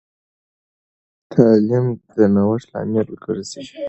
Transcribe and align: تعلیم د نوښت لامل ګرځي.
تعلیم 1.31 1.85
د 2.15 2.17
نوښت 2.35 2.67
لامل 2.73 3.07
ګرځي. 3.23 3.61